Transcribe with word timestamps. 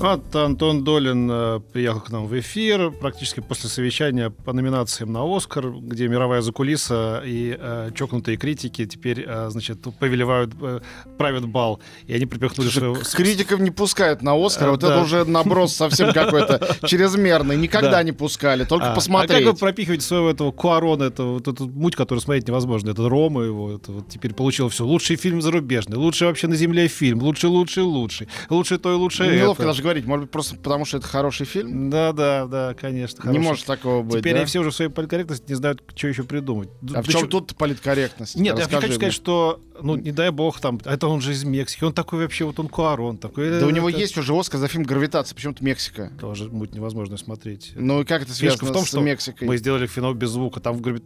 Вот 0.00 0.32
Антон 0.36 0.84
Долин 0.84 1.28
э, 1.28 1.60
приехал 1.72 2.00
к 2.00 2.10
нам 2.10 2.28
в 2.28 2.38
эфир 2.38 2.92
практически 2.92 3.40
после 3.40 3.68
совещания 3.68 4.30
по 4.30 4.52
номинациям 4.52 5.12
на 5.12 5.24
Оскар, 5.24 5.70
где 5.72 6.06
мировая 6.06 6.40
закулиса 6.40 7.20
и 7.26 7.56
э, 7.58 7.90
чокнутые 7.96 8.36
критики 8.36 8.86
теперь, 8.86 9.24
э, 9.26 9.48
значит, 9.50 9.80
повелевают, 9.98 10.52
э, 10.62 10.80
правят 11.18 11.48
бал. 11.48 11.80
И 12.06 12.14
они 12.14 12.26
припихнули 12.26 12.68
своего... 12.68 12.94
Критиков 13.12 13.58
не 13.58 13.72
пускают 13.72 14.22
на 14.22 14.36
Оскар, 14.36 14.68
Э, 14.68 14.70
вот 14.70 14.80
да. 14.80 14.92
это 14.94 15.02
уже 15.02 15.24
наброс 15.24 15.74
совсем 15.74 16.12
какой-то 16.12 16.76
чрезмерный. 16.86 17.56
Никогда 17.56 17.90
Да. 17.90 18.02
не 18.04 18.12
пускали, 18.12 18.62
только 18.62 18.92
А, 18.92 18.94
посмотреть. 18.94 19.42
А 19.42 19.44
как 19.46 19.52
вы 19.54 19.58
пропихиваете 19.58 20.04
своего 20.06 20.30
этого 20.30 20.52
Куарона, 20.52 21.04
это 21.04 21.24
вот 21.24 21.48
эту 21.48 21.66
муть, 21.68 21.96
которую 21.96 22.22
смотреть 22.22 22.46
невозможно, 22.46 22.90
это 22.90 23.08
Рома 23.08 23.42
его, 23.42 23.72
это 23.72 23.90
вот 23.90 24.08
теперь 24.08 24.32
получил 24.32 24.68
все. 24.68 24.84
Лучший 24.84 25.16
фильм 25.16 25.42
зарубежный, 25.42 25.96
лучший 25.96 26.28
вообще 26.28 26.46
на 26.46 26.54
земле 26.54 26.86
фильм, 26.86 27.20
лучший, 27.20 27.50
лучший, 27.50 27.82
лучший, 27.82 28.28
лучший 28.48 28.78
то 28.78 28.92
и 28.92 28.94
лучшее 28.94 29.36
Неловко 29.40 29.64
даже 29.64 29.87
говорить, 29.88 30.06
может 30.06 30.24
быть, 30.26 30.30
просто 30.30 30.56
потому 30.56 30.84
что 30.84 30.98
это 30.98 31.06
хороший 31.06 31.46
фильм? 31.46 31.88
Да, 31.90 32.12
да, 32.12 32.46
да, 32.46 32.74
конечно. 32.74 33.22
Не 33.22 33.28
хороший. 33.28 33.42
может 33.48 33.66
такого 33.66 34.02
быть, 34.02 34.20
Теперь 34.20 34.36
да? 34.36 34.44
все 34.44 34.60
уже 34.60 34.70
в 34.70 34.74
своей 34.74 34.90
политкорректности 34.90 35.44
не 35.48 35.54
знают, 35.54 35.82
что 35.96 36.08
еще 36.08 36.24
придумать. 36.24 36.68
А 36.82 36.86
Да 36.94 37.02
в 37.02 37.08
чем 37.08 37.22
чё- 37.22 37.26
тут 37.26 37.56
политкорректность? 37.56 38.36
Нет, 38.36 38.56
я 38.56 38.64
Расскажи 38.64 38.80
хочу 38.82 38.94
сказать, 38.94 39.02
мне. 39.02 39.10
что, 39.12 39.60
ну, 39.80 39.96
не 39.96 40.12
дай 40.12 40.30
бог, 40.30 40.60
там, 40.60 40.78
это 40.84 41.08
он 41.08 41.20
же 41.20 41.32
из 41.32 41.44
Мексики, 41.44 41.84
он 41.84 41.92
такой 41.94 42.20
вообще, 42.20 42.44
вот 42.44 42.58
он 42.60 42.68
Куарон 42.68 43.16
такой. 43.16 43.58
Да 43.58 43.66
у 43.66 43.70
него 43.70 43.88
Это 43.88 43.98
есть 43.98 44.16
уже 44.18 44.34
Оскар 44.38 44.60
за 44.60 44.68
фильм 44.68 44.84
«Гравитация», 44.84 45.34
почему 45.34 45.54
тут 45.54 45.62
Мексика? 45.62 46.12
Тоже 46.20 46.48
будет 46.48 46.74
невозможно 46.74 47.16
смотреть. 47.16 47.72
Ну 47.74 48.02
и 48.02 48.04
как 48.04 48.22
это 48.22 48.30
Фишка 48.32 48.58
связано 48.58 48.70
в 48.70 48.72
том, 48.74 48.84
с 48.84 48.88
что 48.88 49.00
Мексикой? 49.00 49.48
Мы 49.48 49.56
сделали 49.56 49.86
финал 49.86 50.12
без 50.14 50.30
звука, 50.30 50.60
там 50.60 50.76
в 50.76 50.82
грави- 50.82 51.02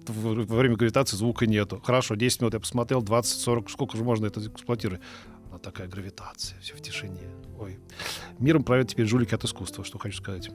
во 0.46 0.56
время 0.56 0.76
гравитации 0.76 1.16
звука 1.16 1.46
нету. 1.46 1.80
Хорошо, 1.84 2.14
10 2.16 2.40
минут 2.40 2.54
я 2.54 2.60
посмотрел, 2.60 3.02
20, 3.02 3.40
40, 3.40 3.70
сколько 3.70 3.96
же 3.96 4.02
можно 4.04 4.26
это 4.26 4.40
эксплуатировать? 4.44 5.00
Но 5.52 5.58
такая 5.58 5.86
гравитация, 5.86 6.58
все 6.60 6.74
в 6.74 6.80
тишине. 6.80 7.28
Ой. 7.58 7.78
Миром 8.38 8.64
правят 8.64 8.88
теперь 8.88 9.04
жулики 9.06 9.34
от 9.34 9.44
искусства, 9.44 9.84
что 9.84 9.98
хочу 9.98 10.16
сказать. 10.16 10.50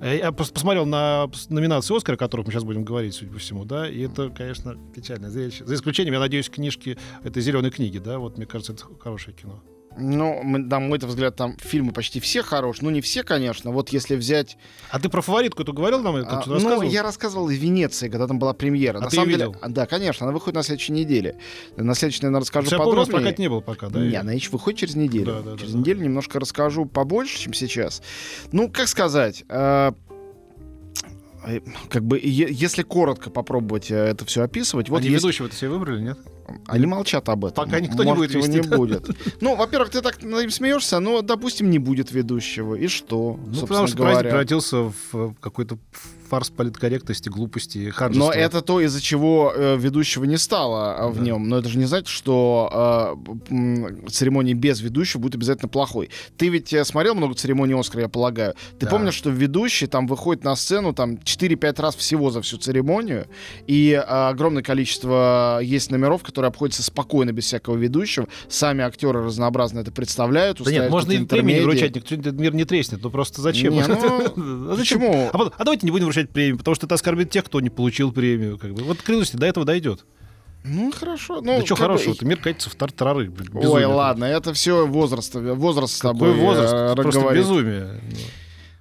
Э, 0.00 0.16
Я 0.16 0.32
просто 0.32 0.54
посмотрел 0.54 0.86
на 0.86 1.30
номинации 1.50 1.94
Оскара, 1.94 2.14
о 2.16 2.18
которых 2.18 2.46
мы 2.46 2.52
сейчас 2.52 2.64
будем 2.64 2.82
говорить, 2.82 3.14
судя 3.14 3.30
по 3.30 3.38
всему, 3.38 3.66
да, 3.66 3.86
и 3.86 4.00
это, 4.00 4.30
конечно, 4.30 4.74
печальное 4.94 5.28
зрелище. 5.28 5.66
За 5.66 5.74
исключением, 5.74 6.14
я 6.14 6.20
надеюсь, 6.20 6.48
книжки 6.48 6.96
этой 7.22 7.42
зеленой 7.42 7.70
книги, 7.70 7.98
да, 7.98 8.18
вот 8.18 8.38
мне 8.38 8.46
кажется, 8.46 8.72
это 8.72 8.84
хорошее 8.98 9.36
кино. 9.36 9.62
Ну, 9.96 10.40
мы- 10.44 10.58
на 10.60 10.78
мой 10.78 10.98
взгляд, 10.98 11.34
там 11.34 11.56
фильмы 11.58 11.92
почти 11.92 12.20
все 12.20 12.42
хорошие. 12.42 12.84
Ну, 12.84 12.90
не 12.90 13.00
все, 13.00 13.24
конечно. 13.24 13.72
Вот 13.72 13.88
если 13.88 14.14
взять... 14.14 14.56
А 14.90 15.00
ты 15.00 15.08
про 15.08 15.22
фаворитку 15.22 15.62
эту 15.62 15.72
говорил 15.72 16.00
нам? 16.00 16.14
Это, 16.16 16.38
А, 16.38 16.42
ну, 16.46 16.82
я 16.82 17.02
рассказывал 17.02 17.48
из 17.50 17.58
Венеции, 17.58 18.08
когда 18.08 18.28
там 18.28 18.38
была 18.38 18.52
премьера. 18.52 18.98
А 18.98 19.00
на 19.00 19.08
ты 19.08 19.16
самом 19.16 19.30
деле, 19.30 19.46
видел? 19.46 19.56
а, 19.60 19.68
да, 19.68 19.86
конечно, 19.86 20.24
она 20.26 20.32
выходит 20.32 20.54
на 20.54 20.62
следующей 20.62 20.92
неделе. 20.92 21.36
На 21.76 21.94
следующей, 21.94 22.22
наверное, 22.22 22.42
расскажу 22.42 22.66
Потому 22.66 22.82
что 22.82 22.90
я 22.90 22.94
помню, 22.94 23.00
подробнее. 23.06 23.26
прокат 23.26 23.38
не 23.40 23.48
было 23.48 23.60
пока, 23.60 23.88
да? 23.88 24.00
Не, 24.00 24.10
и- 24.10 24.14
она 24.14 24.32
еще 24.32 24.50
выходит 24.50 24.78
через 24.78 24.94
неделю. 24.94 25.26
Да, 25.26 25.40
да, 25.42 25.50
да, 25.52 25.58
через 25.58 25.72
да. 25.72 25.78
неделю 25.80 26.04
немножко 26.04 26.38
расскажу 26.38 26.84
побольше, 26.86 27.38
чем 27.38 27.52
сейчас. 27.52 28.00
Ну, 28.52 28.70
как 28.70 28.86
сказать, 28.86 29.42
э, 29.48 29.92
э, 31.44 31.60
как 31.90 32.04
бы, 32.04 32.20
если 32.22 32.82
коротко 32.82 33.30
попробовать 33.30 33.90
э, 33.90 33.96
это 33.96 34.24
все 34.26 34.42
описывать, 34.42 34.88
вот 34.90 34.98
Они 34.98 35.08
есть- 35.08 35.24
ведущего-то 35.24 35.56
себе 35.56 35.70
выбрали, 35.70 36.00
нет? 36.02 36.18
Они 36.66 36.86
молчат 36.86 37.28
об 37.28 37.44
этом. 37.44 37.64
Пока 37.64 37.80
никто 37.80 38.02
не 38.04 38.10
Может, 38.10 38.16
будет 38.18 38.30
его 38.32 38.46
вести, 38.46 38.70
не 38.70 38.76
будет. 38.76 39.08
Ну, 39.40 39.54
во-первых, 39.56 39.90
ты 39.90 40.00
так 40.00 40.22
над 40.22 40.40
ним 40.40 40.50
смеешься, 40.50 40.98
но, 41.00 41.22
допустим, 41.22 41.70
не 41.70 41.78
будет 41.78 42.12
ведущего. 42.12 42.74
И 42.74 42.88
что, 42.88 43.38
Ну, 43.46 43.60
потому 43.62 43.86
что 43.86 43.96
праздник 43.96 43.96
говоря? 43.96 44.20
превратился 44.30 44.76
в 44.84 44.94
э, 45.14 45.30
какой-то 45.40 45.78
фарс 46.28 46.50
политкорректности, 46.50 47.30
глупости 47.30 47.88
ханжества. 47.88 48.26
Но 48.26 48.32
это 48.32 48.60
то, 48.60 48.82
из-за 48.82 49.00
чего 49.00 49.50
э, 49.56 49.76
ведущего 49.78 50.24
не 50.24 50.36
стало 50.36 50.94
а, 50.94 51.08
в 51.08 51.16
Да. 51.16 51.22
нем. 51.24 51.48
Но 51.48 51.56
это 51.58 51.70
же 51.70 51.78
не 51.78 51.86
значит, 51.86 52.08
что 52.08 53.16
э, 53.50 53.54
м, 53.54 54.06
церемония 54.10 54.52
без 54.52 54.80
ведущего 54.82 55.22
будет 55.22 55.36
обязательно 55.36 55.70
плохой. 55.70 56.10
Ты 56.36 56.48
ведь 56.50 56.70
э, 56.74 56.84
смотрел 56.84 57.14
много 57.14 57.34
церемоний 57.34 57.74
Оскара, 57.74 58.02
я 58.02 58.08
полагаю. 58.10 58.54
Ты 58.78 58.84
Да. 58.84 58.90
помнишь, 58.92 59.14
что 59.14 59.30
ведущий 59.30 59.86
там 59.86 60.06
выходит 60.06 60.44
на 60.44 60.54
сцену 60.54 60.92
там 60.92 61.14
4-5 61.24 61.80
раз 61.80 61.96
всего 61.96 62.30
за 62.30 62.42
всю 62.42 62.58
церемонию, 62.58 63.26
и 63.66 63.92
э, 63.92 63.98
огромное 64.00 64.62
количество 64.62 65.60
есть 65.62 65.90
номеров, 65.90 66.22
которые 66.22 66.37
обходятся 66.46 66.82
спокойно, 66.82 67.32
без 67.32 67.44
всякого 67.44 67.76
ведущего. 67.76 68.28
Сами 68.48 68.84
актеры 68.84 69.22
разнообразно 69.24 69.80
это 69.80 69.90
представляют. 69.90 70.62
Да 70.62 70.70
нет, 70.70 70.90
можно 70.90 71.12
и 71.12 71.24
премии 71.24 71.60
вручать, 71.60 71.94
никто 71.94 72.14
этот 72.14 72.34
мир 72.34 72.54
не 72.54 72.64
треснет. 72.64 73.02
Ну 73.02 73.10
просто 73.10 73.42
зачем? 73.42 73.72
Не, 73.72 73.82
ну, 74.36 74.70
А 74.72 74.76
зачем? 74.76 75.00
Почему? 75.00 75.30
А, 75.32 75.50
а 75.56 75.64
давайте 75.64 75.86
не 75.86 75.90
будем 75.90 76.04
вручать 76.06 76.30
премию, 76.30 76.58
потому 76.58 76.74
что 76.74 76.86
это 76.86 76.94
оскорбит 76.94 77.30
тех, 77.30 77.44
кто 77.44 77.60
не 77.60 77.70
получил 77.70 78.12
премию. 78.12 78.58
Как 78.58 78.72
бы. 78.74 78.82
Вот 78.82 79.02
клянусь, 79.02 79.30
до 79.32 79.46
этого 79.46 79.66
дойдет. 79.66 80.04
Ну, 80.64 80.90
хорошо. 80.92 81.36
Ну, 81.36 81.58
да 81.58 81.64
что 81.64 81.76
как 81.76 81.78
бы, 81.78 81.82
хорошего-то? 81.84 82.26
Мир 82.26 82.38
катится 82.38 82.68
в 82.68 82.74
тартарары. 82.74 83.32
Ой, 83.54 83.84
ладно, 83.84 84.24
это 84.24 84.52
все 84.52 84.86
возраст, 84.86 85.34
возраст 85.34 85.96
с 85.96 86.00
тобой. 86.00 86.30
Какой 86.32 86.44
возраст? 86.44 86.74
э, 86.74 86.94
Просто 86.96 87.20
говорит. 87.20 87.42
безумие. 87.42 88.00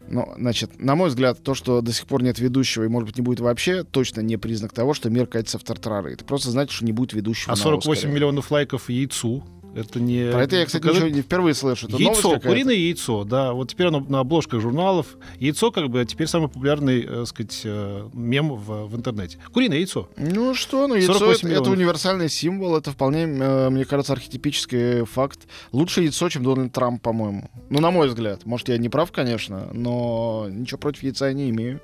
Ну, 0.09 0.33
значит, 0.37 0.79
на 0.81 0.95
мой 0.95 1.09
взгляд, 1.09 1.43
то, 1.43 1.53
что 1.53 1.81
до 1.81 1.91
сих 1.91 2.05
пор 2.07 2.23
нет 2.23 2.39
ведущего 2.39 2.83
и, 2.83 2.87
может 2.87 3.07
быть, 3.07 3.17
не 3.17 3.23
будет 3.23 3.39
вообще, 3.39 3.83
точно 3.83 4.21
не 4.21 4.37
признак 4.37 4.73
того, 4.73 4.93
что 4.93 5.09
мир 5.09 5.27
катится 5.27 5.59
в 5.59 5.63
тартарары. 5.63 6.13
Это 6.13 6.25
просто 6.25 6.49
значит, 6.51 6.71
что 6.71 6.85
не 6.85 6.91
будет 6.93 7.13
ведущего 7.13 7.53
А 7.53 7.55
на 7.55 7.61
48 7.61 7.91
Оскаре. 7.91 8.13
миллионов 8.13 8.51
лайков 8.51 8.89
яйцу. 8.89 9.43
Это 9.75 9.99
не... 9.99 10.31
Про 10.31 10.43
это 10.43 10.55
я, 10.55 10.65
кстати, 10.65 10.81
показатель- 10.81 11.05
ничего 11.05 11.15
не 11.17 11.21
впервые 11.21 11.53
слышу. 11.53 11.87
Это 11.87 11.97
Яйцо, 11.97 12.39
куриное 12.39 12.75
яйцо, 12.75 13.23
да. 13.23 13.53
Вот 13.53 13.69
теперь 13.69 13.87
оно 13.87 13.99
на 13.99 14.19
обложках 14.21 14.61
журналов. 14.61 15.17
Яйцо, 15.39 15.71
как 15.71 15.89
бы, 15.89 16.03
теперь 16.05 16.27
самый 16.27 16.49
популярный, 16.49 17.05
э, 17.07 17.25
сказать, 17.25 17.61
э, 17.63 18.09
мем 18.13 18.53
в, 18.53 18.87
в 18.87 18.95
интернете. 18.95 19.37
Куриное 19.53 19.77
яйцо. 19.77 20.09
Ну 20.17 20.53
что, 20.55 20.87
ну 20.87 20.95
яйцо 20.95 21.13
48 21.13 21.49
это, 21.49 21.61
это 21.61 21.71
универсальный 21.71 22.29
символ, 22.29 22.75
это 22.75 22.91
вполне, 22.91 23.23
э, 23.23 23.69
мне 23.69 23.85
кажется, 23.85 24.13
архетипический 24.13 25.05
факт. 25.05 25.41
Лучше 25.71 26.01
яйцо, 26.01 26.29
чем 26.29 26.43
Дональд 26.43 26.73
Трамп, 26.73 27.01
по-моему. 27.01 27.49
Ну, 27.69 27.79
на 27.79 27.91
мой 27.91 28.07
взгляд. 28.07 28.45
Может, 28.45 28.69
я 28.69 28.77
не 28.77 28.89
прав, 28.89 29.11
конечно, 29.11 29.69
но 29.73 30.47
ничего 30.49 30.79
против 30.79 31.03
яйца 31.03 31.27
я 31.27 31.33
не 31.33 31.49
имею. 31.49 31.81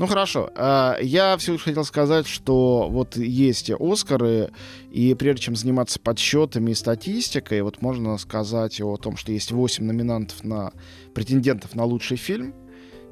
Ну 0.00 0.06
хорошо, 0.06 0.48
А, 0.54 0.96
я 1.02 1.36
все 1.36 1.58
хотел 1.58 1.84
сказать, 1.84 2.26
что 2.26 2.88
вот 2.90 3.18
есть 3.18 3.70
Оскары, 3.70 4.50
и 4.90 5.12
прежде 5.12 5.42
чем 5.42 5.56
заниматься 5.56 6.00
подсчетами 6.00 6.70
и 6.70 6.74
статистикой, 6.74 7.60
вот 7.60 7.82
можно 7.82 8.16
сказать 8.16 8.80
о 8.80 8.96
том, 8.96 9.18
что 9.18 9.30
есть 9.30 9.52
8 9.52 9.84
номинантов 9.84 10.42
на 10.42 10.72
претендентов 11.12 11.74
на 11.74 11.84
лучший 11.84 12.16
фильм. 12.16 12.54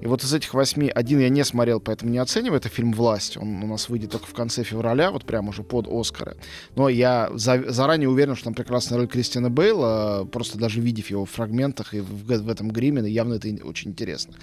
И 0.01 0.07
вот 0.07 0.23
из 0.23 0.33
этих 0.33 0.55
восьми 0.55 0.89
один 0.95 1.19
я 1.19 1.29
не 1.29 1.45
смотрел, 1.45 1.81
поэтому 1.81 2.13
не 2.13 2.19
оцениваю. 2.19 2.59
Это 2.61 2.69
фильм 2.69 2.93
«Власть». 2.93 3.37
Он 3.37 3.63
у 3.65 3.67
нас 3.67 3.89
выйдет 3.89 4.13
только 4.13 4.27
в 4.27 4.33
конце 4.33 4.63
февраля, 4.63 5.11
вот 5.11 5.25
прямо 5.25 5.49
уже 5.49 5.63
под 5.65 5.89
«Оскары». 5.91 6.37
Но 6.77 6.89
я 6.89 7.31
за- 7.35 7.71
заранее 7.73 8.09
уверен, 8.09 8.37
что 8.37 8.45
там 8.45 8.55
прекрасная 8.55 8.99
роль 8.99 9.09
Кристиана 9.09 9.51
Бейла, 9.51 10.25
просто 10.31 10.57
даже 10.57 10.81
видев 10.81 11.11
его 11.11 11.25
в 11.25 11.31
фрагментах 11.31 11.95
и 11.95 12.01
в, 12.01 12.27
в 12.27 12.49
этом 12.49 12.71
гриме, 12.71 13.09
явно 13.11 13.35
это 13.35 13.49
очень 13.65 13.91
интересно. 13.91 14.35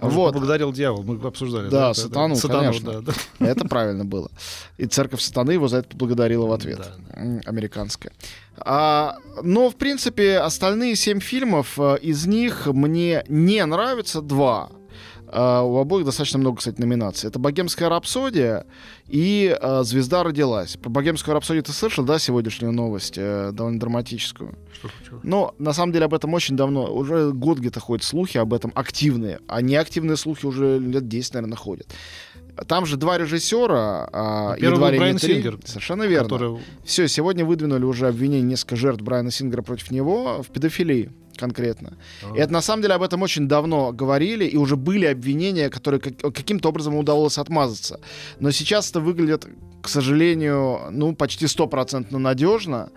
Он 0.00 0.10
вот, 0.10 0.32
поблагодарил 0.32 0.72
дьявол, 0.72 1.02
мы 1.02 1.16
обсуждали. 1.26 1.68
Да, 1.68 1.90
это- 1.90 2.00
сатану, 2.00 2.36
конечно. 2.36 3.00
да, 3.02 3.12
да. 3.40 3.46
это 3.48 3.66
правильно 3.66 4.04
было. 4.04 4.30
И 4.78 4.86
церковь 4.86 5.20
сатаны 5.20 5.52
его 5.52 5.66
за 5.68 5.78
это 5.78 5.88
поблагодарила 5.88 6.46
в 6.46 6.52
ответ. 6.52 6.78
Да, 6.78 7.20
М, 7.20 7.40
Американская. 7.46 8.12
А, 8.58 9.16
но, 9.42 9.70
в 9.70 9.76
принципе, 9.76 10.38
остальные 10.38 10.94
семь 10.94 11.18
фильмов, 11.20 11.78
э, 11.78 11.96
из 12.00 12.26
них 12.26 12.66
мне 12.66 13.24
не 13.28 13.64
нравится 13.66 14.20
два. 14.20 14.70
А, 15.32 15.62
у 15.62 15.76
обоих 15.78 16.04
достаточно 16.04 16.38
много, 16.38 16.58
кстати, 16.58 16.80
номинаций. 16.80 17.28
Это 17.28 17.38
«Богемская 17.38 17.88
рапсодия» 17.88 18.66
и 19.06 19.56
э, 19.60 19.82
«Звезда 19.84 20.24
родилась». 20.24 20.76
Про 20.76 20.90
«Богемскую 20.90 21.34
рапсодию» 21.34 21.62
ты 21.62 21.72
слышал, 21.72 22.04
да, 22.04 22.18
сегодняшнюю 22.18 22.72
новость, 22.72 23.14
э, 23.16 23.50
довольно 23.52 23.78
драматическую? 23.78 24.58
Что 24.72 24.88
случилось? 24.88 25.22
Но 25.22 25.54
на 25.58 25.72
самом 25.72 25.92
деле 25.92 26.06
об 26.06 26.14
этом 26.14 26.34
очень 26.34 26.56
давно, 26.56 26.92
уже 26.92 27.30
год 27.32 27.58
где-то 27.58 27.78
ходят 27.78 28.04
слухи 28.04 28.38
об 28.38 28.52
этом 28.52 28.72
активные, 28.74 29.38
а 29.46 29.62
неактивные 29.62 30.16
слухи 30.16 30.46
уже 30.46 30.78
лет 30.80 31.06
10, 31.06 31.34
наверное, 31.34 31.56
ходят. 31.56 31.86
Там 32.66 32.86
же 32.86 32.96
два 32.96 33.18
режиссера, 33.18 34.08
а, 34.12 34.54
ли 34.56 34.62
не 34.68 34.98
Брайан. 34.98 35.18
Сингер, 35.18 35.58
Совершенно 35.64 36.04
верно. 36.04 36.28
Который- 36.28 36.60
Все, 36.84 37.08
сегодня 37.08 37.44
выдвинули 37.44 37.84
уже 37.84 38.08
обвинение 38.08 38.42
несколько 38.42 38.76
жертв 38.76 39.02
Брайана 39.02 39.30
Сингера 39.30 39.62
против 39.62 39.90
него 39.90 40.42
в 40.42 40.48
педофилии 40.48 41.10
конкретно. 41.36 41.96
А. 42.22 42.36
И 42.36 42.38
это 42.40 42.52
на 42.52 42.60
самом 42.60 42.82
деле 42.82 42.94
об 42.94 43.02
этом 43.02 43.22
очень 43.22 43.48
давно 43.48 43.92
говорили, 43.92 44.44
и 44.44 44.56
уже 44.58 44.76
были 44.76 45.06
обвинения, 45.06 45.70
которые 45.70 46.00
как- 46.00 46.34
каким-то 46.34 46.68
образом 46.68 46.94
удавалось 46.96 47.38
отмазаться. 47.38 47.98
Но 48.40 48.50
сейчас 48.50 48.90
это 48.90 49.00
выглядит, 49.00 49.46
к 49.82 49.88
сожалению, 49.88 50.80
ну, 50.90 51.14
почти 51.14 51.46
стопроцентно 51.46 52.18
надежно. 52.18 52.90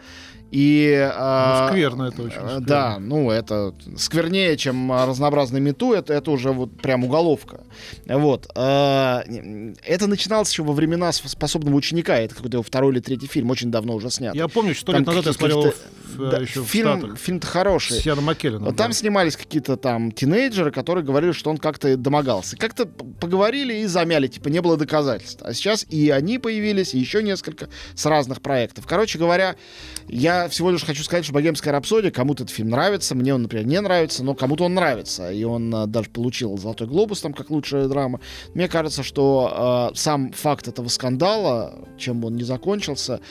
И, 0.56 0.96
Ну, 1.04 1.12
а, 1.16 1.68
скверно 1.70 2.04
это 2.04 2.22
очень. 2.22 2.36
э, 2.38 2.40
скверно. 2.42 2.60
Да, 2.62 2.98
ну 3.00 3.32
это 3.32 3.74
сквернее, 3.98 4.56
чем 4.56 4.92
разнообразный 4.92 5.60
мету, 5.60 5.94
это, 5.94 6.14
это 6.14 6.30
уже 6.30 6.52
вот 6.52 6.80
прям 6.80 7.04
уголовка. 7.04 7.62
Вот. 8.08 8.48
а, 8.56 9.24
Это 9.84 10.06
начиналось 10.08 10.52
еще 10.52 10.62
во 10.62 10.74
времена 10.74 11.12
«С- 11.12 11.28
способного 11.28 11.76
ученика. 11.76 12.16
Это 12.18 12.36
какой-то 12.36 12.58
его 12.58 12.64
второй 12.64 12.92
или 12.94 13.00
третий 13.00 13.26
фильм, 13.26 13.50
очень 13.50 13.72
давно 13.72 13.96
уже 13.96 14.12
снят. 14.12 14.36
Я 14.36 14.48
помню, 14.48 14.76
Там 14.76 14.96
лет 14.98 15.08
назад 15.08 15.26
я 15.26 15.34
смотрел 15.34 15.74
в- 16.16 16.30
Да, 16.30 16.38
еще 16.38 16.62
в 16.62 16.66
фильм, 16.66 17.00
Штатах. 17.00 17.18
фильм-то 17.18 17.48
хороший. 17.48 17.98
С 18.00 18.06
Яном 18.06 18.26
Маккелленом. 18.26 18.76
Там 18.76 18.92
да. 18.92 18.94
снимались 18.94 19.36
какие-то 19.36 19.76
там 19.78 20.12
тинейджеры, 20.12 20.70
которые 20.72 21.04
говорили, 21.04 21.32
что 21.32 21.50
он 21.50 21.58
как-то 21.58 21.98
домогался. 21.98 22.58
Как-то 22.58 22.88
поговорили 23.24 23.76
и 23.76 23.86
замяли, 23.86 24.28
типа 24.28 24.50
не 24.50 24.62
было 24.62 24.76
доказательств. 24.76 25.42
А 25.44 25.54
сейчас 25.54 25.86
и 25.90 26.10
они 26.10 26.40
появились, 26.40 26.94
и 26.94 27.00
еще 27.00 27.24
несколько 27.24 27.70
с 27.96 28.06
разных 28.06 28.42
проектов. 28.42 28.86
Короче 28.86 29.18
говоря, 29.18 29.56
я 30.10 30.50
всего 30.50 30.72
лишь 30.72 30.84
хочу 30.84 31.04
сказать, 31.04 31.24
что 31.24 31.34
«Богемская 31.34 31.72
рапсодия» 31.72 32.12
кому-то 32.12 32.44
этот 32.44 32.54
фильм 32.54 32.70
нравится, 32.70 33.16
мне 33.16 33.34
он, 33.34 33.44
например, 33.44 33.66
не 33.66 33.80
нравится, 33.80 34.26
но 34.26 34.36
кому-то 34.36 34.66
он 34.66 34.74
нравится. 34.74 35.32
И 35.32 35.46
он 35.46 35.74
а, 35.74 35.86
даже 35.86 36.10
получил 36.10 36.58
«Золотой 36.58 36.88
глобус» 36.88 37.22
там 37.22 37.34
как 37.34 37.50
лучшая 37.50 37.88
драма. 37.88 38.20
Мне 38.54 38.68
кажется, 38.68 39.04
что 39.04 39.50
а, 39.54 39.92
сам 39.96 40.34
факт 40.34 40.68
этого 40.68 40.90
скандала, 40.90 41.88
чем 41.98 42.20
бы 42.20 42.28
он 42.28 42.36
не 42.36 42.44
закончился, 42.44 43.22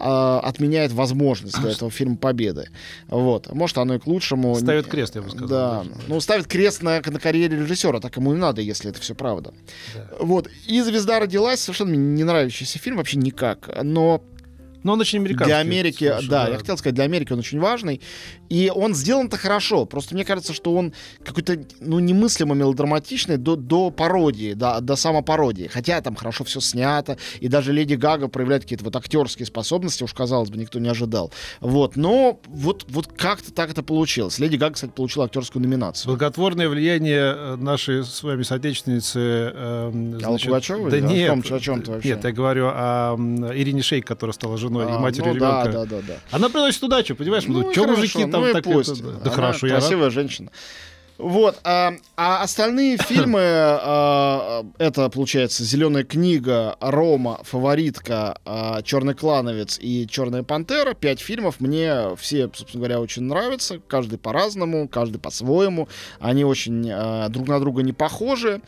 отменяет 0.00 0.92
возможность 0.92 1.60
для 1.60 1.70
этого 1.70 1.90
фильма 1.90 2.16
победы. 2.16 2.68
Вот. 3.08 3.52
Может, 3.52 3.78
оно 3.78 3.94
и 3.94 3.98
к 3.98 4.06
лучшему. 4.06 4.54
Ставит 4.56 4.86
крест, 4.86 5.14
я 5.16 5.22
бы 5.22 5.30
сказал. 5.30 5.48
Да, 5.48 5.78
даже. 5.78 5.90
ну 6.08 6.20
ставит 6.20 6.46
крест 6.46 6.82
на, 6.82 7.02
на 7.04 7.20
карьере 7.20 7.56
режиссера, 7.58 8.00
так 8.00 8.16
ему 8.16 8.34
и 8.34 8.36
надо, 8.36 8.60
если 8.60 8.90
это 8.90 9.00
все 9.00 9.14
правда. 9.14 9.52
Да. 9.94 10.08
Вот, 10.20 10.48
и 10.66 10.80
«Звезда 10.80 11.20
родилась», 11.20 11.60
совершенно 11.60 11.94
не 11.94 12.24
нравящийся 12.24 12.78
фильм, 12.78 12.96
вообще 12.96 13.18
никак, 13.18 13.70
но 13.82 14.22
Но 14.82 14.94
он 14.94 15.00
очень 15.00 15.18
американский. 15.18 15.46
для 15.50 15.58
Америки, 15.58 16.10
слушай, 16.14 16.28
да, 16.28 16.48
я 16.48 16.56
хотел 16.58 16.78
сказать, 16.78 16.94
для 16.94 17.04
Америки 17.04 17.32
он 17.32 17.40
очень 17.40 17.58
важный, 17.58 18.00
и 18.48 18.70
он 18.74 18.94
сделан-то 18.94 19.36
хорошо, 19.36 19.84
просто 19.84 20.14
мне 20.14 20.24
кажется, 20.24 20.52
что 20.52 20.74
он 20.74 20.92
какой-то, 21.24 21.60
ну, 21.80 21.98
немыслимо 21.98 22.54
мелодраматичный 22.54 23.36
до, 23.36 23.56
до 23.56 23.90
пародии, 23.90 24.54
до, 24.54 24.80
до 24.80 24.96
самопародии, 24.96 25.66
хотя 25.66 26.00
там 26.00 26.16
хорошо 26.16 26.44
все 26.44 26.60
снято, 26.60 27.18
и 27.40 27.48
даже 27.48 27.72
Леди 27.72 27.94
Гага 27.94 28.28
проявляет 28.28 28.62
какие-то 28.62 28.84
вот 28.84 28.96
актерские 28.96 29.46
способности, 29.46 30.02
уж 30.02 30.14
казалось 30.14 30.50
бы, 30.50 30.56
никто 30.56 30.78
не 30.78 30.88
ожидал, 30.88 31.32
вот, 31.60 31.96
но 31.96 32.40
вот, 32.46 32.86
вот 32.88 33.08
как-то 33.08 33.52
так 33.52 33.70
это 33.70 33.82
получилось. 33.82 34.38
Леди 34.38 34.56
Гага, 34.56 34.74
кстати, 34.74 34.92
получила 34.92 35.26
актерскую 35.26 35.62
номинацию. 35.62 36.08
Благотворное 36.08 36.68
влияние 36.68 37.34
э, 37.36 37.56
нашей 37.56 38.04
с 38.04 38.22
вами 38.22 38.42
соотечественницы... 38.42 39.18
эм, 39.18 40.14
Аллы 40.14 40.20
значит, 40.20 40.46
Пугачёвой? 40.46 40.90
Да 40.90 40.96
О 40.96 41.00
нет. 41.00 41.50
о 41.50 41.60
чём 41.60 41.82
ты 41.82 41.90
вообще? 41.90 42.08
Нет, 42.08 42.24
я 42.24 42.32
говорю 42.32 42.68
о 42.68 43.16
Ирине 43.54 43.82
Шейк, 43.82 44.06
которая 44.06 44.32
стала 44.32 44.56
женой 44.56 44.69
и 44.78 44.84
А, 44.84 44.98
матерью 44.98 45.34
ну, 45.34 45.40
да, 45.40 45.64
ребенка. 45.64 45.78
да, 45.78 45.84
да, 45.96 46.02
да. 46.06 46.14
Она 46.30 46.48
приносит 46.48 46.82
удачу, 46.82 47.14
понимаешь? 47.16 47.44
Ну, 47.46 47.70
и 47.70 47.72
что 47.72 47.86
мужики 47.86 48.24
там 48.26 48.42
ну 48.42 48.48
и 48.48 48.52
так 48.52 48.64
пусть. 48.64 49.00
это... 49.00 49.02
Да, 49.02 49.20
Она 49.22 49.30
хорошо, 49.30 49.66
я 49.66 49.74
рад. 49.74 49.82
красивая 49.82 50.10
женщина. 50.10 50.50
Вот, 51.20 51.58
а, 51.64 51.92
а 52.16 52.42
остальные 52.42 52.96
фильмы, 53.02 53.40
а, 53.42 54.64
это, 54.78 55.08
получается, 55.10 55.64
«Зеленая 55.64 56.02
книга», 56.02 56.76
«Рома», 56.80 57.40
«Фаворитка», 57.42 58.38
а, 58.46 58.80
«Черный 58.82 59.12
клановец» 59.14 59.78
и 59.78 60.06
«Черная 60.08 60.42
пантера». 60.44 60.94
Пять 60.94 61.20
фильмов 61.20 61.56
мне 61.60 62.16
все, 62.16 62.44
собственно 62.54 62.80
говоря, 62.80 63.00
очень 63.00 63.24
нравятся. 63.24 63.80
Каждый 63.86 64.18
по-разному, 64.18 64.88
каждый 64.88 65.18
по-своему. 65.18 65.88
Они 66.20 66.42
очень 66.44 66.88
а, 66.90 67.28
друг 67.28 67.48
на 67.48 67.60
друга 67.60 67.82
не 67.82 67.92
похожи. 67.92 68.62